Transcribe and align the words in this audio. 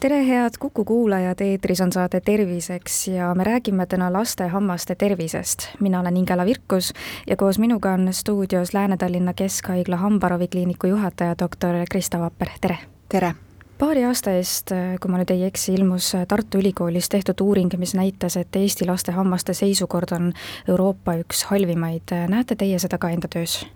tere, 0.00 0.26
head 0.26 0.50
Kuku 0.58 0.84
kuulajad, 0.84 1.40
eetris 1.40 1.80
on 1.80 1.92
saade 1.92 2.20
Terviseks 2.20 3.08
ja 3.08 3.34
me 3.34 3.44
räägime 3.44 3.86
täna 3.86 4.12
laste 4.12 4.46
hammaste 4.48 4.94
tervisest. 4.94 5.68
mina 5.80 6.00
olen 6.00 6.16
Ingela 6.16 6.46
Virkus 6.46 6.92
ja 7.26 7.36
koos 7.36 7.58
minuga 7.58 7.92
on 7.92 8.08
stuudios 8.12 8.74
Lääne-Tallinna 8.74 9.34
Keskhaigla 9.34 9.96
hambaravikliiniku 9.96 10.86
juhataja, 10.86 11.34
doktor 11.38 11.74
Krista 11.90 12.18
Vapper, 12.20 12.48
tere! 12.60 12.78
tere! 13.08 13.34
paari 13.78 14.04
aasta 14.04 14.30
eest, 14.30 14.72
kui 15.00 15.10
ma 15.10 15.20
nüüd 15.20 15.32
ei 15.34 15.44
eksi, 15.44 15.74
ilmus 15.74 16.12
Tartu 16.28 16.58
Ülikoolis 16.58 17.08
tehtud 17.08 17.40
uuring, 17.40 17.76
mis 17.76 17.94
näitas, 17.94 18.36
et 18.36 18.56
Eesti 18.56 18.86
laste 18.86 19.12
hammaste 19.12 19.54
seisukord 19.54 20.12
on 20.12 20.32
Euroopa 20.68 21.18
üks 21.20 21.44
halvimaid. 21.50 22.16
näete 22.28 22.56
teie 22.56 22.78
seda 22.78 22.98
ka 22.98 23.10
enda 23.10 23.28
töös? 23.28 23.66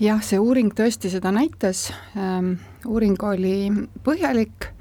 jah, 0.00 0.22
see 0.22 0.38
uuring 0.38 0.72
tõesti 0.72 1.12
seda 1.12 1.32
näitas 1.32 1.92
ähm,, 2.16 2.56
uuring 2.86 3.22
oli 3.22 3.72
põhjalik 4.04 4.75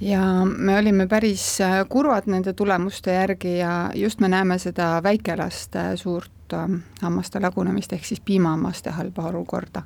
ja 0.00 0.44
me 0.44 0.78
olime 0.78 1.06
päris 1.06 1.60
äh, 1.60 1.80
kurvad 1.88 2.26
nende 2.26 2.52
tulemuste 2.52 3.12
järgi 3.12 3.58
ja 3.58 3.90
just 3.94 4.20
me 4.20 4.28
näeme 4.28 4.58
seda 4.58 5.00
väikelaste 5.02 5.96
suurt 5.96 6.54
ähm, 6.54 6.80
hammaste 7.02 7.40
lagunemist, 7.40 7.92
ehk 7.92 8.04
siis 8.04 8.20
piimahammaste 8.20 8.90
halba 8.90 9.28
olukorda. 9.28 9.82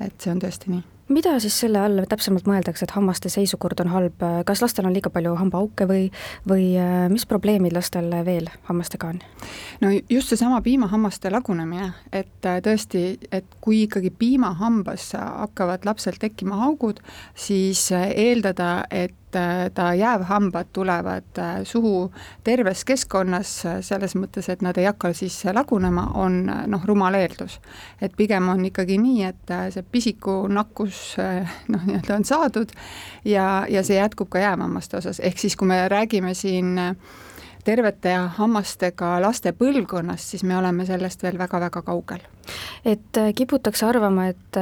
et 0.00 0.14
see 0.20 0.30
on 0.30 0.38
tõesti 0.38 0.70
nii 0.70 0.82
mida 1.08 1.38
siis 1.40 1.56
selle 1.60 1.80
all 1.80 2.02
täpsemalt 2.08 2.46
mõeldakse, 2.48 2.84
et 2.84 2.92
hammaste 2.96 3.30
seisukord 3.32 3.80
on 3.82 3.90
halb, 3.92 4.24
kas 4.46 4.62
lastel 4.62 4.86
on 4.88 4.94
liiga 4.96 5.10
palju 5.12 5.34
hambaauke 5.38 5.86
või, 5.88 6.08
või 6.48 6.68
äh, 6.80 7.06
mis 7.12 7.24
probleemid 7.28 7.74
lastel 7.76 8.10
veel 8.26 8.50
hammastega 8.68 9.12
on? 9.14 9.22
no 9.80 9.92
just 10.10 10.32
seesama 10.32 10.60
piimahammaste 10.64 11.32
lagunemine, 11.32 11.92
et 12.12 12.48
äh, 12.48 12.60
tõesti, 12.64 13.04
et 13.32 13.48
kui 13.64 13.84
ikkagi 13.86 14.12
piimahambas 14.18 15.10
hakkavad 15.18 15.88
lapsel 15.88 16.20
tekkima 16.20 16.60
augud, 16.68 17.00
siis 17.34 17.88
äh, 17.96 18.10
eeldada, 18.28 18.84
et 18.90 19.16
ta 19.74 19.92
jäävhambad 19.94 20.70
tulevad 20.72 21.40
suhu 21.64 22.12
terves 22.44 22.84
keskkonnas, 22.84 23.52
selles 23.80 24.14
mõttes, 24.16 24.48
et 24.48 24.62
nad 24.62 24.78
ei 24.78 24.88
hakka 24.88 25.12
siis 25.12 25.36
lagunema, 25.52 26.06
on 26.14 26.40
noh, 26.66 26.84
rumal 26.84 27.14
eeldus. 27.14 27.60
et 28.00 28.16
pigem 28.16 28.48
on 28.48 28.64
ikkagi 28.64 28.98
nii, 28.98 29.22
et 29.24 29.54
see 29.74 29.84
pisiku 29.92 30.46
nakkus 30.48 31.16
noh, 31.68 31.86
nii-öelda 31.86 32.16
on 32.16 32.24
saadud 32.24 32.72
ja, 33.24 33.66
ja 33.68 33.82
see 33.82 33.98
jätkub 33.98 34.28
ka 34.28 34.38
jäämammaste 34.38 34.96
osas, 34.96 35.20
ehk 35.20 35.38
siis 35.38 35.56
kui 35.56 35.68
me 35.68 35.88
räägime 35.88 36.34
siin 36.34 36.78
tervete 37.64 38.14
hammastega 38.38 39.18
laste 39.20 39.52
põlvkonnast, 39.52 40.32
siis 40.32 40.44
me 40.44 40.56
oleme 40.56 40.86
sellest 40.88 41.22
veel 41.22 41.38
väga-väga 41.38 41.82
kaugel. 41.84 42.22
Et 42.84 43.20
eh, 43.20 43.32
kiputakse 43.36 43.86
arvama, 43.88 44.28
et 44.32 44.60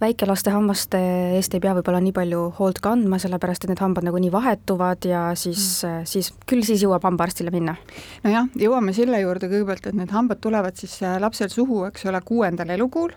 väikelaste 0.00 0.52
hammaste 0.54 1.00
eest 1.36 1.54
ei 1.54 1.62
pea 1.62 1.74
võib-olla 1.76 2.00
nii 2.04 2.14
palju 2.16 2.46
hoolt 2.58 2.80
kandma, 2.84 3.20
sellepärast 3.22 3.64
et 3.64 3.74
need 3.74 3.82
hambad 3.82 4.06
nagunii 4.06 4.32
vahetuvad 4.32 5.06
ja 5.08 5.28
siis 5.38 5.82
mm., 5.84 6.08
siis 6.10 6.32
küll 6.48 6.64
siis 6.66 6.82
jõuab 6.84 7.04
hambaarstile 7.06 7.52
minna? 7.54 7.76
nojah, 8.24 8.48
jõuame 8.58 8.94
selle 8.96 9.20
juurde 9.22 9.50
kõigepealt, 9.50 9.90
et 9.90 9.96
need 9.98 10.12
hambad 10.14 10.40
tulevad 10.42 10.76
siis 10.80 10.98
lapsel 11.20 11.52
suhu, 11.52 11.84
eks 11.90 12.08
ole, 12.10 12.20
kuuendal 12.26 12.72
elukuul 12.76 13.14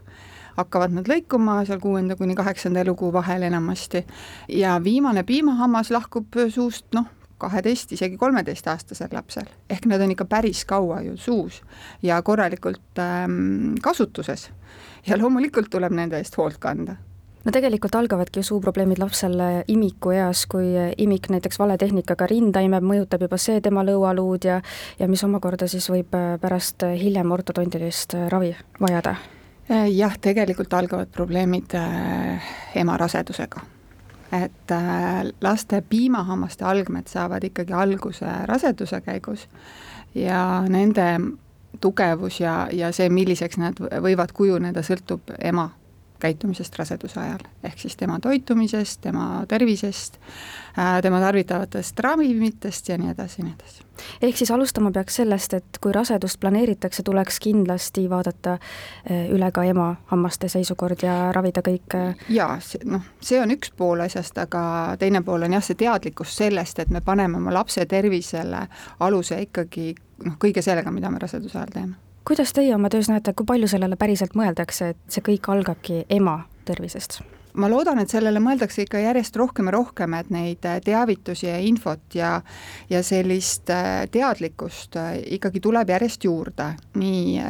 hakkavad 0.58 0.94
nad 0.94 1.10
lõikuma 1.10 1.62
seal 1.68 1.82
kuuenda 1.82 2.18
kuni 2.20 2.36
kaheksanda 2.38 2.84
elukuu 2.84 3.12
vahel 3.14 3.46
enamasti 3.48 4.04
ja 4.54 4.78
viimane 4.84 5.24
piimahammas 5.26 5.92
lahkub 5.94 6.38
suust 6.54 6.86
noh, 6.94 7.10
kaheteist, 7.44 7.92
isegi 7.96 8.18
kolmeteistaastasel 8.18 9.14
lapsel, 9.14 9.50
ehk 9.70 9.88
nad 9.92 10.02
on 10.02 10.14
ikka 10.16 10.28
päris 10.30 10.64
kaua 10.70 11.02
ju 11.06 11.18
suus 11.18 11.62
ja 12.04 12.22
korralikult 12.22 13.00
ähm, 13.00 13.76
kasutuses. 13.82 14.50
ja 15.08 15.18
loomulikult 15.20 15.70
tuleb 15.70 15.92
nende 15.92 16.18
eest 16.18 16.38
hoolt 16.38 16.58
kanda 16.64 16.96
no 17.44 17.52
tegelikult 17.52 17.96
algavadki 17.96 18.40
ju 18.40 18.48
suuprobleemid 18.48 19.00
lapsel 19.04 19.36
imikueas, 19.68 20.46
kui 20.48 20.74
imik 20.98 21.30
näiteks 21.30 21.60
vale 21.60 21.78
tehnikaga 21.78 22.28
rinda 22.32 22.64
imeb, 22.64 22.84
mõjutab 22.88 23.28
juba 23.28 23.38
see 23.38 23.62
tema 23.62 23.84
lõualuud 23.84 24.48
ja 24.48 24.62
ja 25.00 25.08
mis 25.12 25.24
omakorda 25.24 25.68
siis 25.68 25.90
võib 25.92 26.16
pärast 26.42 26.88
hiljem 26.98 27.32
ortodontilist 27.32 28.16
ravi 28.32 28.56
vajada 28.80 29.18
Äh, 29.72 29.88
jah, 29.96 30.18
tegelikult 30.20 30.74
algavad 30.76 31.08
probleemid 31.12 31.72
äh, 31.80 32.44
ema 32.76 32.98
rasedusega. 33.00 33.62
Et 34.34 34.72
äh, 34.72 35.24
laste 35.42 35.84
piimahammaste 35.90 36.66
algmed 36.66 37.08
saavad 37.08 37.44
ikkagi 37.44 37.74
alguse 37.74 38.26
raseduse 38.50 39.02
käigus 39.02 39.48
ja 40.16 40.64
nende 40.70 41.08
tugevus 41.82 42.40
ja, 42.40 42.68
ja 42.72 42.92
see, 42.92 43.10
milliseks 43.10 43.58
nad 43.58 43.80
võivad 43.80 44.34
kujuneda, 44.34 44.84
sõltub 44.86 45.34
ema 45.40 45.70
käitumisest 46.24 46.76
raseduse 46.80 47.20
ajal, 47.20 47.42
ehk 47.68 47.80
siis 47.80 47.98
tema 48.00 48.20
toitumisest, 48.24 49.02
tema 49.04 49.44
tervisest, 49.48 50.20
äh, 50.80 51.02
tema 51.02 51.20
tarvitavatest 51.20 52.00
ravimitest 52.00 52.90
ja 52.90 52.98
nii 52.98 53.12
edasi 53.12 53.42
ja 53.42 53.48
nii 53.48 53.56
edasi. 53.60 53.84
ehk 54.22 54.38
siis 54.38 54.52
alustama 54.52 54.92
peaks 54.92 55.20
sellest, 55.20 55.54
et 55.54 55.80
kui 55.82 55.92
rasedust 55.94 56.40
planeeritakse, 56.40 57.04
tuleks 57.04 57.40
kindlasti 57.44 58.06
vaadata 58.10 58.54
äh, 58.54 59.28
üle 59.36 59.52
ka 59.52 59.66
ema 59.68 59.90
hammaste 60.12 60.50
seisukord 60.50 61.04
ja 61.04 61.18
ravida 61.36 61.66
kõik 61.66 61.98
äh, 62.00 62.24
jaa, 62.30 62.56
noh, 62.86 63.04
see 63.22 63.42
on 63.42 63.52
üks 63.58 63.74
pool 63.78 64.06
asjast, 64.08 64.40
aga 64.40 64.64
teine 65.00 65.22
pool 65.28 65.44
on 65.44 65.60
jah, 65.60 65.66
see 65.66 65.80
teadlikkus 65.84 66.38
sellest, 66.40 66.80
et 66.80 66.90
me 66.90 67.02
paneme 67.02 67.38
oma 67.38 67.54
lapse 67.54 67.86
tervisele 67.86 68.66
aluse 69.00 69.42
ikkagi 69.50 69.92
noh, 70.24 70.40
kõige 70.40 70.64
sellega, 70.64 70.92
mida 70.92 71.12
me 71.12 71.22
raseduse 71.24 71.60
ajal 71.60 71.78
teeme 71.78 72.13
kuidas 72.28 72.54
teie 72.54 72.76
oma 72.76 72.90
töös 72.90 73.10
näete, 73.10 73.34
kui 73.34 73.46
palju 73.46 73.68
sellele 73.68 73.96
päriselt 74.00 74.36
mõeldakse, 74.40 74.94
et 74.94 74.98
see 75.12 75.24
kõik 75.26 75.50
algabki 75.52 76.04
ema 76.10 76.44
tervisest? 76.66 77.22
Ma 77.54 77.70
loodan, 77.70 78.00
et 78.02 78.10
sellele 78.10 78.42
mõeldakse 78.42 78.84
ikka 78.86 79.02
järjest 79.04 79.36
rohkem 79.38 79.70
ja 79.70 79.76
rohkem, 79.76 80.16
et 80.18 80.30
neid 80.34 80.66
äh, 80.66 80.80
teavitusi 80.84 81.48
ja 81.48 81.58
infot 81.62 82.16
ja 82.18 82.34
ja 82.90 83.04
sellist 83.06 83.70
äh, 83.70 84.06
teadlikkust 84.12 84.98
äh, 84.98 85.20
ikkagi 85.38 85.62
tuleb 85.64 85.90
järjest 85.94 86.26
juurde, 86.26 86.72
nii 86.98 87.42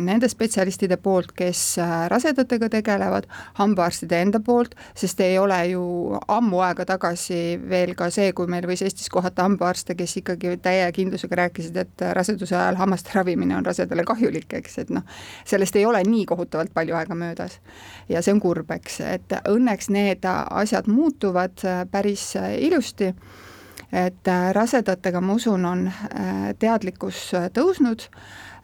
nende 0.00 0.28
spetsialistide 0.28 0.96
poolt, 1.00 1.32
kes 1.36 1.62
rasedatega 2.08 2.70
tegelevad, 2.72 3.28
hambaarstide 3.58 4.20
enda 4.24 4.40
poolt, 4.44 4.74
sest 4.96 5.20
ei 5.24 5.38
ole 5.38 5.58
ju 5.72 5.84
ammu 6.28 6.62
aega 6.64 6.86
tagasi 6.88 7.58
veel 7.68 7.94
ka 7.98 8.10
see, 8.12 8.32
kui 8.36 8.48
meil 8.50 8.66
võis 8.68 8.82
Eestis 8.84 9.10
kohata 9.12 9.44
hambaarste, 9.44 9.94
kes 9.98 10.16
ikkagi 10.22 10.56
täie 10.62 10.88
kindlusega 10.96 11.42
rääkisid, 11.44 11.76
et 11.80 12.06
raseduse 12.16 12.56
ajal 12.56 12.80
hammaste 12.80 13.12
ravimine 13.14 13.56
on 13.56 13.66
rasedale 13.66 14.04
kahjulik, 14.08 14.48
eks, 14.60 14.78
et 14.84 14.94
noh, 14.94 15.04
sellest 15.44 15.76
ei 15.76 15.86
ole 15.86 16.02
nii 16.06 16.24
kohutavalt 16.30 16.72
palju 16.74 16.96
aega 16.96 17.14
möödas. 17.14 17.60
ja 18.08 18.22
see 18.22 18.34
on 18.34 18.40
kurb, 18.40 18.70
eks, 18.74 19.00
et 19.04 19.40
õnneks 19.54 19.90
need 19.92 20.26
asjad 20.26 20.88
muutuvad 20.90 21.64
äh, 21.64 21.84
päris 21.90 22.34
äh, 22.36 22.54
ilusti, 22.66 23.12
et 23.92 24.28
äh, 24.28 24.48
rasedatega, 24.56 25.20
ma 25.20 25.36
usun, 25.38 25.64
on 25.66 25.86
teadlikkus 26.60 27.30
tõusnud, 27.54 28.04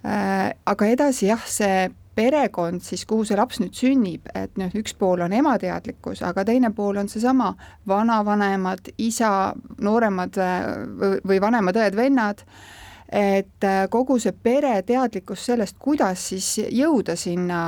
aga 0.06 0.86
edasi 0.86 1.26
jah, 1.26 1.42
see 1.50 1.88
perekond 2.14 2.84
siis, 2.84 3.02
kuhu 3.08 3.24
see 3.26 3.36
laps 3.36 3.58
nüüd 3.58 3.74
sünnib, 3.74 4.28
et 4.38 4.54
noh, 4.60 4.70
üks 4.78 4.94
pool 4.94 5.24
on 5.24 5.34
ema 5.34 5.56
teadlikkus, 5.58 6.22
aga 6.22 6.44
teine 6.46 6.70
pool 6.76 7.00
on 7.00 7.10
seesama 7.10 7.50
vanavanemad, 7.90 8.92
isa, 9.02 9.30
nooremad 9.82 10.38
või 11.26 11.40
vanemad 11.42 11.80
õed-vennad, 11.82 12.46
et 13.12 13.64
äh, 13.64 13.84
kogu 13.90 14.18
see 14.22 14.32
pere 14.32 14.80
teadlikkus 14.86 15.46
sellest, 15.46 15.78
kuidas 15.78 16.28
siis 16.32 16.56
jõuda 16.58 17.16
sinna 17.16 17.60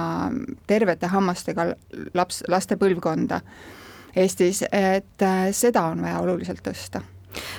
tervete 0.66 1.10
hammastega 1.12 1.71
laps, 2.15 2.43
laste 2.49 2.78
põlvkonda 2.81 3.41
Eestis, 4.18 4.65
et 4.72 5.22
äh, 5.22 5.48
seda 5.53 5.84
on 5.92 6.03
vaja 6.03 6.18
oluliselt 6.24 6.65
tõsta. 6.65 7.04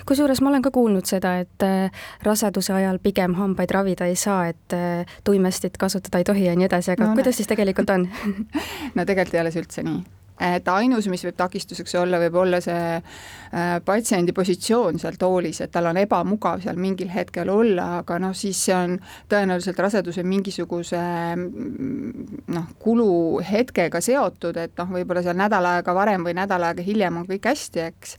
Kusjuures 0.09 0.41
ma 0.41 0.49
olen 0.49 0.63
ka 0.65 0.73
kuulnud 0.75 1.07
seda, 1.07 1.37
et 1.45 1.63
äh, 1.63 2.03
raseduse 2.25 2.73
ajal 2.75 2.99
pigem 2.99 3.37
hambaid 3.37 3.71
ravida 3.71 4.09
ei 4.09 4.17
saa, 4.19 4.49
et 4.49 4.77
tuimestit 5.23 5.77
kasutada 5.79 6.19
ei 6.19 6.27
tohi 6.27 6.49
ja 6.49 6.57
nii 6.57 6.67
edasi, 6.67 6.97
aga 6.97 7.11
no, 7.11 7.15
kuidas 7.15 7.39
siis 7.39 7.47
tegelikult 7.47 7.95
on? 7.95 8.09
No 8.97 9.05
tegelikult 9.05 9.37
ei 9.37 9.45
ole 9.45 9.53
see 9.53 9.63
üldse 9.63 9.85
nii 9.85 10.18
et 10.39 10.67
ainus, 10.71 11.07
mis 11.11 11.23
võib 11.27 11.37
takistuseks 11.39 11.95
olla, 11.99 12.19
võib 12.21 12.37
olla 12.41 12.59
see 12.63 12.95
äh, 12.95 13.73
patsiendi 13.85 14.33
positsioon 14.35 14.99
seal 15.01 15.17
toolis, 15.19 15.61
et 15.63 15.71
tal 15.73 15.89
on 15.91 15.99
ebamugav 15.99 16.63
seal 16.63 16.79
mingil 16.79 17.11
hetkel 17.11 17.51
olla, 17.51 17.89
aga 17.99 18.19
noh, 18.23 18.35
siis 18.37 18.59
see 18.69 18.75
on 18.75 18.95
tõenäoliselt 19.31 19.79
raseduse 19.83 20.23
mingisuguse 20.23 21.01
mm, 21.35 22.45
noh, 22.55 22.69
kuluhetkega 22.79 24.01
seotud, 24.03 24.61
et 24.63 24.79
noh, 24.79 24.95
võib-olla 24.99 25.25
seal 25.25 25.39
nädal 25.39 25.67
aega 25.73 25.95
varem 25.97 26.23
või 26.27 26.37
nädal 26.39 26.69
aega 26.69 26.85
hiljem 26.85 27.21
on 27.21 27.27
kõik 27.29 27.51
hästi, 27.51 27.85
eks. 27.89 28.15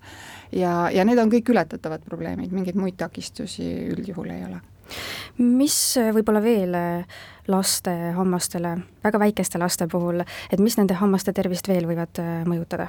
Ja, 0.53 0.91
ja 0.91 1.05
need 1.05 1.19
on 1.19 1.31
kõik 1.33 1.53
ületatavad 1.53 2.05
probleemid, 2.07 2.53
mingeid 2.53 2.79
muid 2.79 2.99
takistusi 3.01 3.69
üldjuhul 3.95 4.31
ei 4.35 4.45
ole 4.49 4.61
mis 5.39 5.75
võib-olla 6.15 6.41
veel 6.43 6.73
laste 7.47 7.93
hammastele, 8.17 8.73
väga 9.05 9.21
väikeste 9.23 9.61
laste 9.63 9.87
puhul, 9.91 10.25
et 10.51 10.59
mis 10.59 10.75
nende 10.81 10.97
hammaste 10.99 11.33
tervist 11.37 11.71
veel 11.71 11.87
võivad 11.87 12.19
mõjutada? 12.51 12.89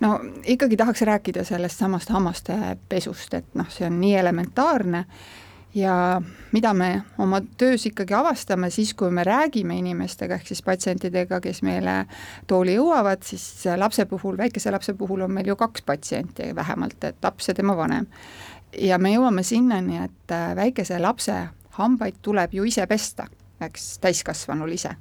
no 0.00 0.18
ikkagi 0.44 0.76
tahaks 0.76 1.02
rääkida 1.08 1.44
sellest 1.44 1.80
samast 1.80 2.12
hammaste 2.12 2.76
pesust, 2.88 3.34
et 3.34 3.54
noh, 3.56 3.68
see 3.72 3.86
on 3.88 3.96
nii 4.00 4.14
elementaarne 4.20 5.04
ja 5.76 6.22
mida 6.52 6.74
me 6.74 7.02
oma 7.18 7.40
töös 7.58 7.86
ikkagi 7.86 8.14
avastame 8.14 8.70
siis, 8.70 8.94
kui 8.94 9.10
me 9.10 9.24
räägime 9.24 9.76
inimestega, 9.78 10.38
ehk 10.38 10.48
siis 10.48 10.62
patsientidega, 10.64 11.40
kes 11.44 11.60
meile 11.66 11.98
tooli 12.48 12.78
jõuavad, 12.78 13.22
siis 13.26 13.44
lapse 13.76 14.06
puhul, 14.08 14.38
väikese 14.40 14.72
lapse 14.72 14.94
puhul 14.96 15.26
on 15.26 15.34
meil 15.36 15.52
ju 15.52 15.56
kaks 15.56 15.84
patsienti 15.86 16.54
vähemalt, 16.56 17.04
et 17.04 17.20
laps 17.22 17.48
ja 17.48 17.54
tema 17.54 17.76
vanem. 17.76 18.06
ja 18.80 18.98
me 18.98 19.12
jõuame 19.12 19.42
sinnani, 19.42 20.00
et 20.04 20.36
väikese 20.56 20.98
lapse 20.98 21.36
hambaid 21.78 22.22
tuleb 22.22 22.54
ju 22.54 22.64
ise 22.64 22.86
pesta, 22.86 23.28
eks, 23.60 23.98
täiskasvanul 24.00 24.72
ise 24.72 24.96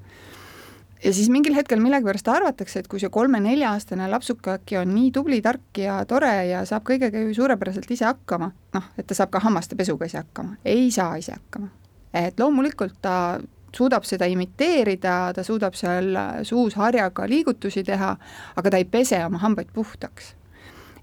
ja 1.05 1.13
siis 1.13 1.29
mingil 1.29 1.55
hetkel 1.55 1.81
millegipärast 1.83 2.27
arvatakse, 2.31 2.81
et 2.81 2.87
kui 2.89 3.01
see 3.01 3.11
kolme-nelja-aastane 3.13 4.07
lapsuke 4.09 4.55
äkki 4.57 4.79
on 4.81 4.93
nii 4.95 5.11
tubli, 5.15 5.41
tark 5.45 5.79
ja 5.81 5.99
tore 6.09 6.33
ja 6.49 6.63
saab 6.65 6.85
kõigega 6.87 7.21
ju 7.21 7.33
suurepäraselt 7.37 7.91
ise 7.93 8.07
hakkama, 8.07 8.51
noh, 8.73 8.87
et 8.97 9.07
ta 9.07 9.17
saab 9.17 9.33
ka 9.33 9.43
hammaste 9.45 9.77
pesuga 9.77 10.09
ise 10.09 10.23
hakkama, 10.23 10.57
ei 10.65 10.89
saa 10.91 11.15
ise 11.21 11.35
hakkama. 11.37 11.69
et 12.15 12.39
loomulikult 12.39 12.95
ta 13.01 13.39
suudab 13.75 14.05
seda 14.07 14.25
imiteerida, 14.31 15.33
ta 15.35 15.43
suudab 15.43 15.75
seal 15.75 16.15
suus 16.47 16.77
harjaga 16.79 17.27
liigutusi 17.27 17.83
teha, 17.83 18.15
aga 18.55 18.71
ta 18.71 18.79
ei 18.79 18.85
pese 18.85 19.19
oma 19.25 19.41
hambaid 19.43 19.73
puhtaks. 19.73 20.33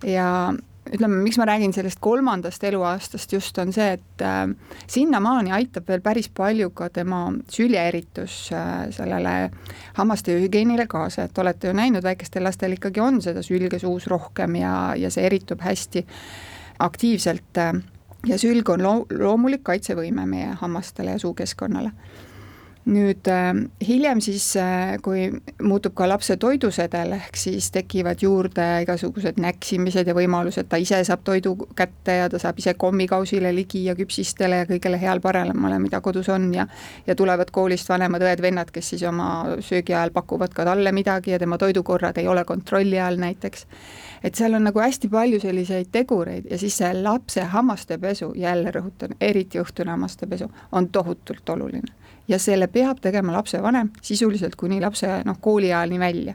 ja 0.07 0.53
ütleme, 0.91 1.21
miks 1.23 1.39
ma 1.39 1.47
räägin 1.47 1.73
sellest 1.73 2.01
kolmandast 2.03 2.65
eluaastast 2.65 3.33
just, 3.33 3.59
on 3.59 3.73
see, 3.73 3.93
et 3.99 4.25
äh, 4.25 4.49
sinnamaani 4.91 5.53
aitab 5.55 5.89
veel 5.89 6.03
päris 6.03 6.29
palju 6.35 6.71
ka 6.75 6.89
tema 6.91 7.25
süljeeritus 7.51 8.37
äh, 8.57 8.73
sellele 8.95 9.51
hammaste 9.99 10.35
hügieenile 10.43 10.87
kaasa, 10.91 11.29
et 11.29 11.39
olete 11.39 11.71
ju 11.71 11.77
näinud, 11.79 12.03
väikestel 12.03 12.45
lastel 12.45 12.77
ikkagi 12.79 13.01
on 13.01 13.23
seda 13.23 13.45
sülge 13.47 13.79
suus 13.83 14.09
rohkem 14.11 14.59
ja, 14.59 14.75
ja 14.99 15.11
see 15.11 15.27
eritub 15.31 15.63
hästi 15.63 16.05
aktiivselt 16.83 17.63
äh, 17.63 17.73
ja 18.27 18.39
sülg 18.39 18.75
on 18.75 18.83
loo-, 18.83 19.07
loomulik 19.19 19.65
kaitsevõime 19.67 20.27
meie 20.27 20.59
hammastele 20.61 21.17
ja 21.17 21.23
suukeskkonnale 21.23 21.95
nüüd 22.85 23.29
äh, 23.31 23.53
hiljem 23.87 24.21
siis, 24.21 24.45
äh, 24.59 24.97
kui 25.03 25.29
muutub 25.63 25.95
ka 25.95 26.09
lapse 26.09 26.35
toidusedel, 26.41 27.15
ehk 27.15 27.39
siis 27.39 27.71
tekivad 27.71 28.23
juurde 28.23 28.65
igasugused 28.83 29.39
näksimised 29.43 30.11
ja 30.11 30.17
võimalused, 30.17 30.67
ta 30.69 30.81
ise 30.83 30.99
saab 31.07 31.23
toidu 31.25 31.55
kätte 31.79 32.17
ja 32.19 32.29
ta 32.33 32.41
saab 32.43 32.59
ise 32.59 32.75
kommikausile 32.75 33.53
ligi 33.55 33.85
ja 33.87 33.95
küpsistele 33.99 34.63
ja 34.63 34.67
kõigele 34.71 34.99
heal-paremale, 34.99 35.79
mida 35.83 36.01
kodus 36.03 36.29
on 36.35 36.51
ja 36.55 36.67
ja 37.07 37.15
tulevad 37.19 37.55
koolist 37.55 37.89
vanemad 37.89 38.23
õed-vennad, 38.27 38.75
kes 38.75 38.93
siis 38.95 39.07
oma 39.07 39.59
söögi 39.63 39.95
ajal 39.95 40.11
pakuvad 40.15 40.55
ka 40.55 40.67
talle 40.67 40.93
midagi 40.93 41.37
ja 41.37 41.39
tema 41.39 41.59
toidukorrad 41.59 42.19
ei 42.19 42.29
ole 42.29 42.45
kontrolli 42.45 43.01
all 43.01 43.17
näiteks. 43.23 43.67
et 44.23 44.35
seal 44.35 44.55
on 44.55 44.65
nagu 44.65 44.79
hästi 44.79 45.09
palju 45.09 45.41
selliseid 45.41 45.87
tegureid 45.93 46.51
ja 46.51 46.59
siis 46.59 46.77
see 46.83 46.93
lapse 47.03 47.45
hammaste 47.55 47.99
pesu, 47.99 48.33
jälle 48.35 48.71
rõhutan, 48.75 49.15
eriti 49.21 49.63
õhtune 49.63 49.91
hammaste 49.91 50.27
pesu, 50.27 50.51
on 50.73 50.89
tohutult 50.89 51.49
oluline 51.49 52.02
ja 52.29 52.39
selle 52.39 52.67
peab 52.67 53.01
tegema 53.03 53.33
lapsevanem 53.33 53.91
sisuliselt 54.03 54.57
kuni 54.57 54.81
lapse 54.81 55.09
noh, 55.25 55.39
kooliajani 55.41 55.99
välja. 56.01 56.35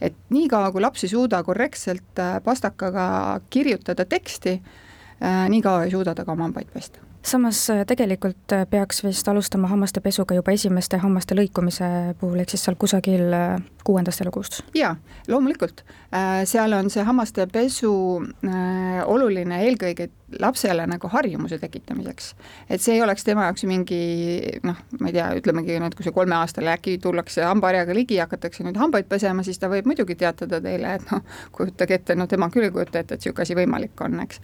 et 0.00 0.14
niikaua, 0.30 0.72
kui 0.72 0.82
laps 0.82 1.04
ei 1.04 1.12
suuda 1.12 1.42
korrektselt 1.46 2.18
äh, 2.18 2.40
pastakaga 2.42 3.40
kirjutada 3.50 4.04
teksti, 4.04 4.58
äh, 5.22 5.48
niikaua 5.48 5.84
ei 5.84 5.90
suuda 5.90 6.14
ta 6.14 6.24
ka 6.24 6.32
oma 6.32 6.48
hambaid 6.48 6.72
pesta 6.74 6.98
samas 7.22 7.60
äh, 7.70 7.84
tegelikult 7.86 8.54
peaks 8.70 9.04
vist 9.04 9.28
alustama 9.28 9.68
hammaste 9.70 10.00
pesuga 10.00 10.34
juba 10.34 10.52
esimeste 10.52 10.98
hammaste 10.98 11.38
lõikumise 11.38 11.86
puhul, 12.20 12.42
ehk 12.42 12.50
siis 12.50 12.66
seal 12.66 12.76
kusagil 12.76 13.30
kuuendast 13.84 14.24
elukuust? 14.24 14.62
jaa, 14.74 14.96
loomulikult. 15.28 15.84
seal 16.44 16.72
on 16.72 16.90
see 16.90 17.04
hammaste 17.06 17.46
pesu 17.52 17.94
oluline 19.06 19.62
eelkõige 19.68 20.10
lapsele 20.40 20.86
nagu 20.86 21.08
harjumuse 21.08 21.58
tekitamiseks. 21.58 22.34
et 22.70 22.80
see 22.80 22.94
ei 22.94 23.02
oleks 23.02 23.24
tema 23.24 23.48
jaoks 23.48 23.64
mingi 23.68 24.02
noh, 24.66 24.78
ma 25.00 25.10
ei 25.10 25.16
tea, 25.16 25.28
ütlemegi 25.40 25.78
nüüd, 25.82 25.96
kui 25.96 26.06
see 26.06 26.14
kolmeaastane 26.14 26.72
äkki 26.74 26.98
tullakse 27.02 27.44
hambaharjaga 27.46 27.96
ligi 27.96 28.20
ja 28.20 28.28
hakatakse 28.28 28.64
nüüd 28.66 28.78
hambaid 28.80 29.10
pesema, 29.10 29.44
siis 29.46 29.58
ta 29.58 29.70
võib 29.72 29.88
muidugi 29.90 30.16
teatada 30.18 30.60
teile, 30.62 30.96
et 30.98 31.10
noh, 31.12 31.24
kujutage 31.52 32.00
ette, 32.00 32.16
no 32.18 32.28
tema 32.30 32.50
küll 32.52 32.68
ei 32.68 32.74
kujuta 32.74 33.02
ette, 33.02 33.18
et 33.18 33.26
niisugune 33.26 33.46
asi 33.48 33.58
võimalik 33.58 34.06
on, 34.06 34.20
eks 34.24 34.40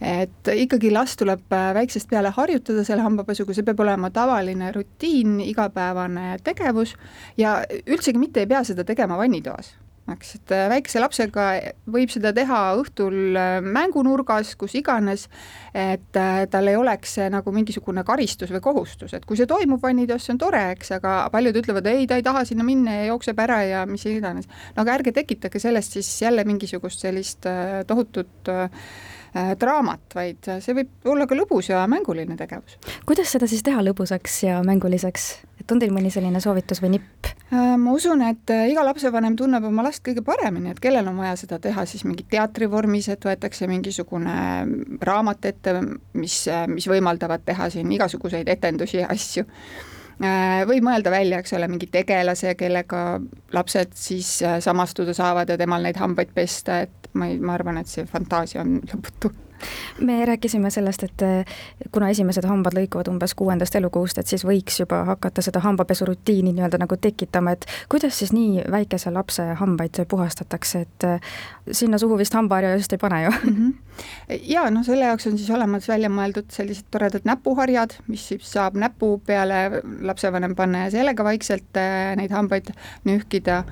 et 0.00 0.50
ikkagi 0.52 0.90
last 0.92 1.16
tuleb 1.20 1.52
äh, 1.56 1.70
väiksest 1.74 2.10
peale 2.10 2.28
harjutada 2.36 2.84
selle 2.84 3.04
hambapesuga, 3.06 3.54
see 3.56 3.64
peab 3.64 3.80
olema 3.80 4.10
tavaline 4.12 4.68
rutiin, 4.74 5.38
igapäevane 5.40 6.36
tegevus 6.44 6.92
ja 7.40 7.58
üldsegi 7.86 8.20
mitte 8.20 8.44
ei 8.44 8.50
pea 8.50 8.62
seda 8.64 8.84
tegema 8.84 9.16
vannitoas 9.16 9.72
eks, 10.12 10.34
et 10.38 10.52
äh, 10.54 10.66
väikese 10.70 11.02
lapsega 11.02 11.46
võib 11.90 12.12
seda 12.12 12.32
teha 12.36 12.60
õhtul 12.80 13.36
äh, 13.38 13.56
mängunurgas, 13.64 14.54
kus 14.58 14.76
iganes, 14.78 15.26
et 15.76 16.16
tal 16.50 16.70
ei 16.70 16.76
oleks 16.78 17.16
see 17.18 17.26
nagu 17.32 17.52
mingisugune 17.52 18.04
karistus 18.06 18.52
või 18.54 18.62
kohustus, 18.64 19.12
et 19.16 19.26
kui 19.28 19.36
see 19.36 19.48
toimub 19.50 19.82
vannitoas, 19.82 20.24
see 20.24 20.36
on 20.36 20.40
tore, 20.40 20.62
eks, 20.76 20.94
aga 20.96 21.16
paljud 21.32 21.58
ütlevad, 21.60 21.90
ei, 21.90 22.06
ta 22.08 22.16
ei 22.16 22.24
taha 22.26 22.46
sinna 22.48 22.64
minna 22.66 23.00
ja 23.00 23.10
jookseb 23.10 23.42
ära 23.44 23.60
ja 23.66 23.84
mis 23.90 24.06
iganes. 24.08 24.48
no 24.76 24.84
aga 24.86 24.96
ärge 25.00 25.12
tekitage 25.16 25.60
sellest 25.60 25.98
siis 25.98 26.08
jälle 26.22 26.46
mingisugust 26.48 27.04
sellist 27.04 27.46
tohutut 27.86 28.48
äh, 28.52 28.70
Äh, 28.70 29.15
draamat, 29.60 30.14
vaid 30.16 30.48
see 30.64 30.74
võib 30.76 31.10
olla 31.12 31.26
ka 31.28 31.36
lõbus 31.38 31.70
ja 31.70 31.82
mänguline 31.90 32.36
tegevus. 32.38 32.78
kuidas 33.08 33.32
seda 33.34 33.48
siis 33.50 33.64
teha 33.66 33.82
lõbusaks 33.84 34.38
ja 34.46 34.60
mänguliseks, 34.66 35.26
et 35.60 35.72
on 35.72 35.82
teil 35.82 35.92
mõni 35.94 36.12
selline 36.14 36.40
soovitus 36.42 36.82
või 36.84 36.96
nipp? 36.96 37.30
Äh, 37.52 37.74
ma 37.80 37.94
usun, 37.96 38.22
et 38.26 38.52
äh, 38.54 38.68
iga 38.72 38.84
lapsevanem 38.86 39.36
tunneb 39.38 39.66
oma 39.68 39.84
last 39.86 40.04
kõige 40.06 40.24
paremini, 40.26 40.72
et 40.72 40.80
kellel 40.82 41.08
on 41.10 41.20
vaja 41.22 41.36
seda 41.40 41.60
teha 41.62 41.86
siis 41.88 42.06
mingi 42.08 42.26
teatrivormis, 42.30 43.10
et 43.12 43.26
võetakse 43.28 43.68
mingisugune 43.70 44.38
raamat 45.06 45.50
ette, 45.52 45.76
mis, 46.18 46.40
mis 46.72 46.88
võimaldavad 46.90 47.44
teha 47.46 47.70
siin 47.74 47.92
igasuguseid 47.98 48.48
etendusi 48.56 49.02
ja 49.02 49.12
asju 49.12 49.46
võib 50.66 50.84
mõelda 50.86 51.10
välja, 51.12 51.40
eks 51.42 51.52
ole, 51.58 51.68
mingi 51.68 51.90
tegelase, 51.92 52.54
kellega 52.56 53.20
lapsed 53.52 53.92
siis 53.98 54.38
samastuda 54.64 55.14
saavad 55.16 55.50
ja 55.52 55.58
temal 55.60 55.84
neid 55.84 55.98
hambaid 56.00 56.32
pesta, 56.34 56.80
et 56.86 57.10
ma 57.12 57.28
ei, 57.28 57.40
ma 57.40 57.56
arvan, 57.56 57.82
et 57.82 57.90
see 57.90 58.06
fantaasia 58.08 58.62
on 58.64 58.78
lõputu 58.86 59.32
me 60.00 60.24
rääkisime 60.26 60.70
sellest, 60.70 61.02
et 61.02 61.22
eh, 61.22 61.44
kuna 61.92 62.08
esimesed 62.12 62.44
hambad 62.44 62.76
lõikuvad 62.76 63.08
umbes 63.10 63.34
kuuendast 63.34 63.74
elukuust, 63.78 64.18
et 64.18 64.28
siis 64.28 64.44
võiks 64.44 64.80
juba 64.80 65.02
hakata 65.08 65.42
seda 65.42 65.60
hambapesurutiini 65.64 66.52
nii-öelda 66.52 66.80
nagu 66.82 66.96
tekitama, 67.00 67.56
et 67.56 67.66
kuidas 67.88 68.18
siis 68.18 68.32
nii 68.36 68.66
väikese 68.70 69.10
lapse 69.10 69.46
hambaid 69.60 70.02
puhastatakse, 70.08 70.80
et 70.86 71.08
sinna 71.72 71.98
suhu 71.98 72.18
vist 72.18 72.34
hambaharja 72.36 72.76
just 72.76 72.92
ei 72.92 72.98
pane 72.98 73.22
ju 73.24 73.30
mm? 73.30 73.56
-hmm. 73.56 73.72
Ja 74.42 74.66
noh, 74.70 74.84
selle 74.86 75.10
jaoks 75.10 75.28
on 75.30 75.36
siis 75.38 75.50
olemas 75.54 75.88
välja 75.88 76.10
mõeldud 76.12 76.50
sellised 76.52 76.88
toredad 76.92 77.26
näpuharjad, 77.28 77.98
mis 78.10 78.28
siis 78.32 78.46
saab 78.52 78.78
näpu 78.80 79.16
peale 79.26 79.82
lapsevanem 80.06 80.56
panna 80.58 80.86
ja 80.86 80.94
sellega 80.98 81.26
vaikselt 81.26 81.78
eh, 81.80 82.14
neid 82.18 82.34
hambaid 82.34 82.72
nühkida. 83.08 83.62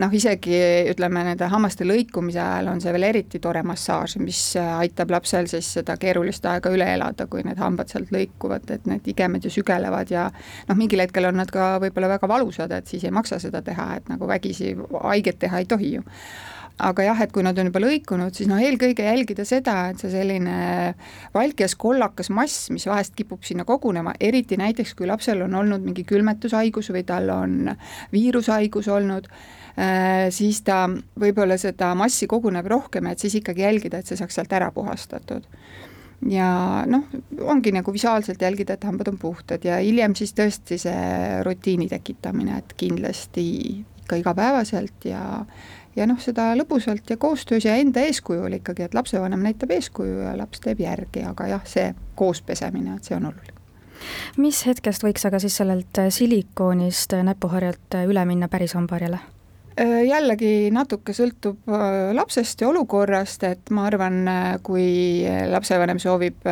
Noh, 0.00 0.08
isegi 0.16 0.56
ütleme, 0.88 1.20
nende 1.26 1.44
hammaste 1.52 1.84
lõikumise 1.84 2.40
ajal 2.40 2.70
on 2.72 2.78
see 2.80 2.94
veel 2.94 3.04
eriti 3.10 3.40
tore 3.44 3.60
massaaž, 3.66 4.14
mis 4.24 4.38
aitab 4.56 5.12
lapsel 5.12 5.50
siis 5.50 5.68
seda 5.76 5.98
keerulist 6.00 6.46
aega 6.48 6.72
üle 6.72 6.86
elada, 6.94 7.26
kui 7.28 7.44
need 7.44 7.60
hambad 7.60 7.92
sealt 7.92 8.08
lõikuvad, 8.14 8.70
et 8.72 8.88
need 8.88 9.10
igemed 9.12 9.44
ju 9.44 9.52
sügelevad 9.52 10.14
ja 10.14 10.30
noh, 10.70 10.78
mingil 10.80 11.04
hetkel 11.04 11.28
on 11.28 11.36
nad 11.42 11.52
ka 11.52 11.74
võib-olla 11.82 12.08
väga 12.14 12.30
valusad, 12.32 12.72
et 12.72 12.88
siis 12.88 13.04
ei 13.04 13.12
maksa 13.12 13.36
seda 13.42 13.60
teha, 13.66 13.90
et 14.00 14.08
nagu 14.08 14.30
vägisi 14.30 14.72
haiget 15.02 15.42
teha 15.44 15.60
ei 15.60 15.68
tohi 15.68 15.92
ju 15.98 16.08
aga 16.82 17.06
jah, 17.06 17.22
et 17.24 17.32
kui 17.32 17.44
nad 17.46 17.58
on 17.58 17.70
juba 17.70 17.82
lõikunud, 17.84 18.34
siis 18.34 18.50
noh, 18.50 18.60
eelkõige 18.62 19.06
jälgida 19.06 19.46
seda, 19.48 19.76
et 19.92 20.02
see 20.02 20.10
selline 20.12 20.56
valges 21.34 21.76
kollakas 21.78 22.30
mass, 22.34 22.68
mis 22.74 22.86
vahest 22.90 23.14
kipub 23.18 23.46
sinna 23.46 23.66
kogunema, 23.68 24.16
eriti 24.20 24.58
näiteks 24.60 24.94
kui 24.98 25.06
lapsel 25.10 25.46
on 25.46 25.54
olnud 25.62 25.84
mingi 25.86 26.04
külmetushaigus 26.08 26.92
või 26.94 27.06
tal 27.08 27.30
on 27.34 27.74
viirushaigus 28.12 28.90
olnud, 28.92 29.30
Äh, 29.72 30.28
siis 30.28 30.60
ta 30.66 30.84
võib-olla 31.20 31.56
seda 31.56 31.94
massi 31.96 32.26
koguneb 32.28 32.66
rohkem, 32.68 33.08
et 33.08 33.22
siis 33.22 33.38
ikkagi 33.38 33.64
jälgida, 33.64 34.02
et 34.02 34.10
see 34.10 34.18
saaks 34.20 34.36
sealt 34.36 34.52
ära 34.52 34.68
puhastatud. 34.74 35.46
ja 36.28 36.84
noh, 36.86 37.08
ongi 37.50 37.72
nagu 37.74 37.92
visuaalselt 37.92 38.42
jälgida, 38.42 38.76
et 38.76 38.84
hambad 38.84 39.08
on 39.10 39.16
puhtad 39.18 39.64
ja 39.64 39.80
hiljem 39.82 40.14
siis 40.14 40.36
tõesti 40.38 40.78
see 40.78 41.40
rutiini 41.42 41.88
tekitamine, 41.90 42.58
et 42.58 42.76
kindlasti 42.76 43.46
ikka 44.02 44.20
igapäevaselt 44.20 45.08
ja 45.08 45.22
ja 45.96 46.06
noh, 46.08 46.20
seda 46.20 46.52
lõbusalt 46.56 47.10
ja 47.10 47.16
koostöös 47.20 47.66
ja 47.68 47.74
enda 47.76 48.00
eeskujul 48.08 48.58
ikkagi, 48.60 48.86
et 48.86 48.94
lapsevanem 48.94 49.42
näitab 49.44 49.74
eeskuju 49.76 50.22
ja 50.24 50.36
laps 50.38 50.62
teeb 50.64 50.80
järgi, 50.80 51.26
aga 51.28 51.50
jah, 51.50 51.66
see 51.68 51.90
koospesemine, 52.16 52.96
et 52.96 53.08
see 53.10 53.16
on 53.18 53.28
oluline 53.32 53.60
mis 54.42 54.64
hetkest 54.66 55.04
võiks 55.04 55.22
aga 55.28 55.38
siis 55.38 55.54
sellelt 55.60 56.00
silikoonist 56.10 57.14
näpuharjalt 57.22 58.00
üle 58.02 58.24
minna 58.26 58.48
päris 58.50 58.74
hambaharjale? 58.74 59.20
Äh, 59.80 60.02
jällegi 60.04 60.68
natuke 60.74 61.14
sõltub 61.16 61.70
äh, 61.70 62.10
lapsest 62.12 62.60
ja 62.60 62.68
olukorrast, 62.68 63.44
et 63.48 63.70
ma 63.72 63.86
arvan, 63.88 64.18
äh, 64.28 64.48
kui 64.64 65.24
lapsevanem 65.48 66.00
soovib 66.02 66.44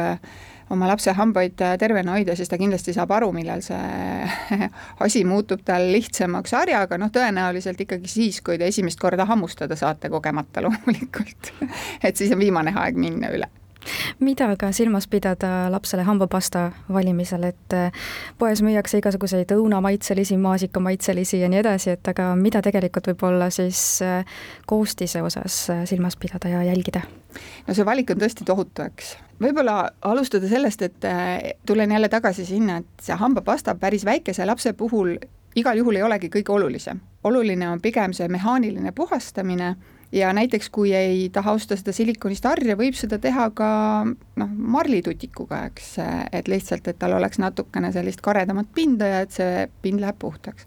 oma 0.70 0.88
lapse 0.90 1.12
hambaid 1.16 1.60
tervena 1.78 2.16
hoida, 2.16 2.36
siis 2.38 2.50
ta 2.50 2.58
kindlasti 2.60 2.94
saab 2.96 3.14
aru, 3.18 3.30
millal 3.34 3.62
see 3.64 4.58
asi 5.06 5.24
muutub 5.28 5.64
tal 5.66 5.90
lihtsamaks 5.92 6.54
harjaga, 6.56 6.98
noh 7.00 7.12
tõenäoliselt 7.14 7.80
ikkagi 7.86 8.10
siis, 8.10 8.40
kui 8.46 8.58
te 8.60 8.70
esimest 8.70 9.00
korda 9.00 9.26
hammustada 9.30 9.78
saate 9.78 10.10
kogemata 10.12 10.64
loomulikult. 10.66 11.54
Et 12.06 12.16
siis 12.16 12.32
on 12.34 12.42
viimane 12.42 12.74
aeg 12.76 13.00
minna 13.00 13.32
üle 13.34 13.50
mida 14.20 14.50
ka 14.56 14.72
silmas 14.72 15.06
pidada 15.08 15.70
lapsele 15.72 16.02
hambapasta 16.02 16.70
valimisel, 16.92 17.44
et 17.50 17.76
äh, 17.76 17.92
poes 18.38 18.62
müüakse 18.62 19.00
igasuguseid 19.00 19.54
õunamaitselisi, 19.56 20.36
maasikamaitselisi 20.40 21.40
ja 21.40 21.48
nii 21.48 21.62
edasi, 21.62 21.94
et 21.96 22.12
aga 22.12 22.34
mida 22.36 22.62
tegelikult 22.62 23.12
võib-olla 23.12 23.50
siis 23.54 23.80
äh, 24.04 24.24
koostise 24.66 25.22
osas 25.22 25.62
äh, 25.70 25.84
silmas 25.88 26.16
pidada 26.20 26.52
ja 26.52 26.62
jälgida? 26.68 27.02
no 27.66 27.74
see 27.74 27.86
valik 27.86 28.10
on 28.10 28.20
tõesti 28.20 28.44
tohutu, 28.46 28.82
eks. 28.82 29.14
võib-olla 29.40 29.82
alustada 30.02 30.48
sellest, 30.50 30.82
et 30.82 31.10
tulen 31.66 31.92
jälle 31.94 32.08
tagasi 32.10 32.46
sinna, 32.46 32.80
et 32.82 33.04
see 33.06 33.14
hambapasta 33.16 33.76
päris 33.78 34.04
väikese 34.04 34.46
lapse 34.46 34.72
puhul 34.72 35.14
igal 35.54 35.78
juhul 35.78 35.98
ei 35.98 36.02
olegi 36.02 36.30
kõige 36.30 36.52
olulisem. 36.52 37.00
oluline 37.24 37.68
on 37.68 37.80
pigem 37.80 38.12
see 38.12 38.28
mehaaniline 38.28 38.92
puhastamine 38.92 39.76
ja 40.12 40.32
näiteks, 40.32 40.68
kui 40.70 40.92
ei 40.94 41.28
taha 41.32 41.52
osta 41.52 41.76
seda 41.78 41.92
silikonist 41.94 42.44
harja, 42.48 42.76
võib 42.78 42.96
seda 42.98 43.18
teha 43.22 43.46
ka 43.56 43.70
noh, 44.06 44.50
marlitutikuga, 44.74 45.62
eks, 45.70 45.92
et 46.36 46.50
lihtsalt, 46.50 46.88
et 46.90 46.98
tal 46.98 47.14
oleks 47.18 47.40
natukene 47.42 47.92
sellist 47.94 48.22
karedamat 48.24 48.70
pinda 48.74 49.08
ja 49.10 49.22
et 49.24 49.34
see 49.34 49.66
pind 49.82 50.02
läheb 50.02 50.18
puhtaks. 50.18 50.66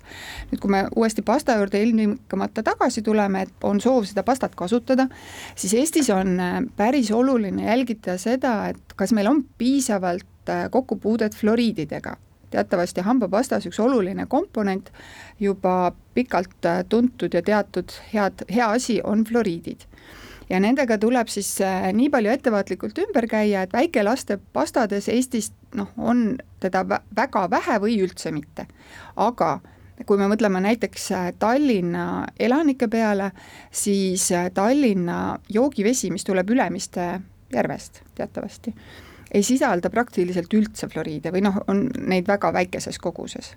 nüüd, 0.51 0.61
kui 0.63 0.71
me 0.71 0.83
uuesti 0.95 1.25
pasta 1.25 1.57
juurde 1.59 1.81
ilmtingimata 1.83 2.63
tagasi 2.63 3.03
tuleme, 3.05 3.47
et 3.47 3.67
on 3.67 3.81
soov 3.83 4.07
seda 4.09 4.23
pastat 4.27 4.55
kasutada, 4.55 5.07
siis 5.55 5.75
Eestis 5.79 6.09
on 6.13 6.37
päris 6.77 7.11
oluline 7.11 7.67
jälgida 7.67 8.17
seda, 8.17 8.57
et 8.71 8.95
kas 8.95 9.11
meil 9.15 9.27
on 9.31 9.43
piisavalt 9.57 10.29
kokkupuudet 10.71 11.35
fluoriididega 11.35 12.17
teatavasti 12.53 13.03
hambapastas 13.05 13.65
üks 13.69 13.79
oluline 13.81 14.27
komponent, 14.29 14.91
juba 15.39 15.93
pikalt 16.13 16.69
äh, 16.69 16.83
tuntud 16.89 17.33
ja 17.33 17.41
teatud 17.41 17.93
head, 18.13 18.45
hea 18.53 18.69
asi 18.77 18.99
on 19.03 19.25
fluoriidid 19.25 19.87
ja 20.49 20.59
nendega 20.61 20.97
tuleb 21.01 21.31
siis 21.31 21.49
äh, 21.65 21.89
nii 21.95 22.09
palju 22.13 22.33
ettevaatlikult 22.33 23.03
ümber 23.07 23.27
käia, 23.31 23.63
et 23.63 23.73
väikelaste 23.73 24.39
pastades 24.53 25.09
Eestis 25.09 25.51
noh, 25.75 25.91
on 25.97 26.35
teda 26.63 26.85
väga 26.89 27.47
vähe 27.49 27.79
või 27.83 27.99
üldse 28.05 28.31
mitte. 28.35 28.67
aga 29.15 29.59
kui 30.05 30.17
me 30.17 30.27
mõtleme 30.27 30.61
näiteks 30.63 31.11
äh, 31.11 31.31
Tallinna 31.39 32.27
elanike 32.39 32.87
peale, 32.87 33.31
siis 33.71 34.29
Tallinna 34.53 35.39
joogivesi, 35.49 36.11
mis 36.11 36.25
tuleb 36.27 36.49
Ülemiste 36.49 37.07
järvest 37.53 38.01
teatavasti 38.15 38.73
ei 39.33 39.43
sisalda 39.43 39.89
praktiliselt 39.89 40.53
üldse 40.53 40.87
fluoriide 40.87 41.31
või 41.33 41.41
noh, 41.45 41.57
on 41.67 41.87
neid 42.07 42.27
väga 42.27 42.53
väikeses 42.53 42.99
koguses. 42.99 43.53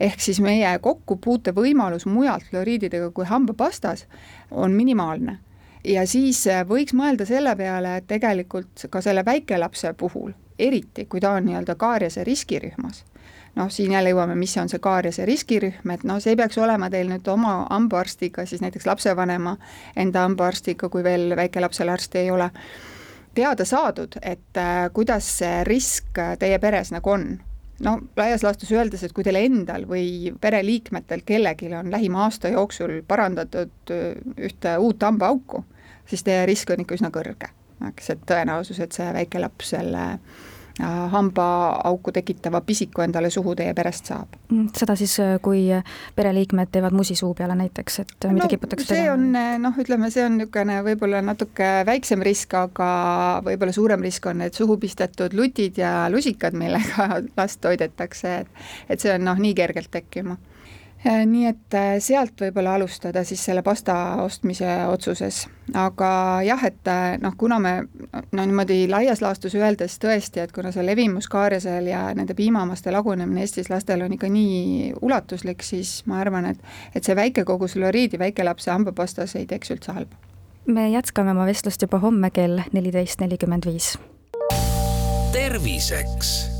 ehk 0.00 0.20
siis 0.20 0.40
meie 0.40 0.78
kokkupuute 0.78 1.54
võimalus 1.54 2.06
mujalt 2.06 2.44
fluoriididega 2.50 3.10
kui 3.10 3.24
hambapastas 3.24 4.06
on 4.50 4.72
minimaalne. 4.72 5.38
ja 5.84 6.06
siis 6.06 6.46
äh, 6.46 6.66
võiks 6.68 6.94
mõelda 6.94 7.26
selle 7.26 7.56
peale, 7.56 7.96
et 7.96 8.06
tegelikult 8.06 8.86
ka 8.90 9.00
selle 9.00 9.24
väikelapse 9.24 9.92
puhul, 9.92 10.32
eriti 10.58 11.06
kui 11.06 11.20
ta 11.20 11.30
on 11.30 11.46
nii-öelda 11.46 11.74
kaariase 11.74 12.24
riskirühmas, 12.24 13.04
noh, 13.56 13.70
siin 13.70 13.92
jälle 13.92 14.10
jõuame, 14.10 14.34
mis 14.34 14.56
on 14.58 14.68
see 14.68 14.78
kaariase 14.78 15.26
riskirühm, 15.26 15.90
et 15.94 16.04
noh, 16.04 16.18
see 16.20 16.34
ei 16.34 16.36
peaks 16.36 16.58
olema 16.58 16.90
teil 16.90 17.08
nüüd 17.08 17.28
oma 17.28 17.66
hambaarstiga, 17.70 18.46
siis 18.46 18.60
näiteks 18.60 18.86
lapsevanema 18.86 19.56
enda 19.96 20.26
hambaarstiga, 20.26 20.88
kui 20.88 21.04
veel 21.04 21.36
väikelapsel 21.36 21.88
arsti 21.88 22.18
ei 22.18 22.30
ole 22.30 22.50
teada 23.34 23.64
saadud, 23.64 24.18
et 24.22 24.58
äh, 24.58 24.88
kuidas 24.92 25.28
see 25.38 25.62
risk 25.64 26.18
äh, 26.18 26.36
teie 26.38 26.58
peres 26.58 26.92
nagu 26.94 27.10
on? 27.10 27.30
No 27.80 27.96
laias 28.16 28.42
laastus 28.44 28.72
öeldes, 28.76 29.02
et 29.06 29.14
kui 29.16 29.24
teil 29.24 29.38
endal 29.40 29.86
või 29.88 30.34
pereliikmetel 30.40 31.22
kellelgi 31.24 31.70
on 31.72 31.88
lähima 31.92 32.26
aasta 32.26 32.52
jooksul 32.52 33.00
parandatud 33.08 33.94
äh, 33.94 34.20
ühte 34.36 34.76
uut 34.78 35.02
hambaauku, 35.02 35.64
siis 36.06 36.24
teie 36.26 36.44
risk 36.48 36.70
on 36.74 36.84
ikka 36.84 36.98
üsna 36.98 37.12
kõrge, 37.14 37.52
eks, 37.88 38.12
et 38.14 38.24
tõenäosus, 38.28 38.82
et 38.84 38.96
see 38.96 39.08
väike 39.16 39.40
laps 39.40 39.72
selle 39.76 40.06
hambaauku 41.12 42.12
tekitava 42.12 42.60
pisiku 42.60 43.04
endale 43.04 43.30
suhu 43.30 43.54
teie 43.58 43.74
perest 43.74 44.10
saab. 44.10 44.36
Mm, 44.50 44.68
seda 44.76 44.96
siis, 44.98 45.16
äh, 45.20 45.36
kui 45.42 45.66
pereliikmed 46.16 46.72
teevad 46.72 46.96
musi 46.96 47.14
suu 47.18 47.32
peale 47.34 47.56
näiteks, 47.58 47.98
et 48.04 48.26
äh, 48.26 48.34
mida 48.34 48.46
no, 48.46 48.50
kiputakse 48.52 48.86
see 48.86 49.00
tegema? 49.00 49.14
on 49.14 49.40
äh, 49.40 49.54
noh, 49.62 49.80
ütleme, 49.84 50.10
see 50.14 50.24
on 50.26 50.38
niisugune 50.40 50.80
võib-olla 50.86 51.22
natuke 51.24 51.70
väiksem 51.88 52.24
risk, 52.26 52.54
aga 52.58 52.90
võib-olla 53.46 53.74
suurem 53.76 54.04
risk 54.06 54.26
on 54.30 54.42
need 54.44 54.56
suhu 54.56 54.78
pistetud 54.80 55.36
lutid 55.36 55.80
ja 55.80 55.94
lusikad, 56.12 56.56
millega 56.58 57.10
last 57.38 57.60
toidetakse, 57.64 58.38
et 58.44 58.48
et 58.90 59.02
see 59.02 59.12
on 59.14 59.28
noh, 59.28 59.38
nii 59.40 59.54
kergelt 59.56 59.90
tekkima 59.92 60.36
Äh, 60.36 60.49
nii 61.04 61.46
et 61.48 61.74
äh, 61.74 61.94
sealt 61.98 62.40
võib-olla 62.40 62.74
alustada 62.76 63.22
siis 63.24 63.40
selle 63.44 63.62
pasta 63.64 63.94
ostmise 64.20 64.68
otsuses, 64.88 65.46
aga 65.74 66.10
jah, 66.44 66.64
et 66.68 66.88
äh, 66.92 67.14
noh, 67.22 67.34
kuna 67.40 67.58
me 67.58 67.72
no 68.32 68.44
niimoodi 68.44 68.84
laias 68.90 69.22
laastus 69.24 69.56
öeldes 69.56 69.96
tõesti, 70.02 70.42
et 70.44 70.52
kuna 70.52 70.72
see 70.74 70.84
levimus 70.84 71.28
kaariasel 71.32 71.88
ja 71.88 72.02
nende 72.14 72.36
piimamaste 72.36 72.92
lagunemine 72.92 73.46
Eestis 73.46 73.70
lastel 73.72 74.04
on 74.04 74.12
ikka 74.12 74.28
nii 74.28 74.92
ulatuslik, 75.00 75.64
siis 75.64 76.02
ma 76.06 76.20
arvan, 76.20 76.52
et 76.52 76.60
et 76.94 77.04
see 77.04 77.16
väike 77.16 77.44
kogus 77.48 77.78
fluoriidi 77.78 78.18
väikelapse 78.20 78.70
hambapastas 78.70 79.36
ei 79.40 79.46
teeks 79.48 79.72
üldse 79.72 79.96
halba. 79.96 80.16
me 80.66 80.90
jätkame 80.90 81.32
oma 81.32 81.46
vestlust 81.48 81.82
juba 81.82 81.98
homme 81.98 82.30
kell 82.30 82.60
neliteist 82.72 83.20
nelikümmend 83.20 83.64
viis. 83.66 83.96
terviseks 85.32 86.59